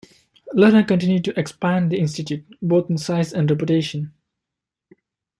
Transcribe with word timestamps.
Lerner 0.55 0.87
continued 0.87 1.25
to 1.25 1.39
expand 1.39 1.91
the 1.91 1.99
institute, 1.99 2.43
both 2.59 2.89
in 2.89 2.97
size 2.97 3.33
and 3.33 3.47
reputation. 3.51 4.11